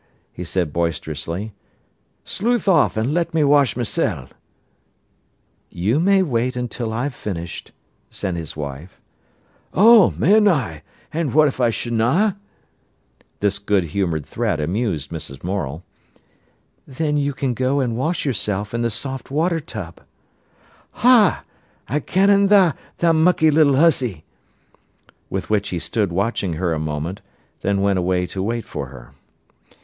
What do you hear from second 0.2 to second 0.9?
he said